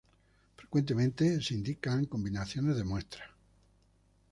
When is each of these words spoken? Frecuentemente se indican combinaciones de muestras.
Frecuentemente 0.57 1.39
se 1.43 1.53
indican 1.53 2.05
combinaciones 2.05 2.75
de 2.75 2.83
muestras. 2.83 3.29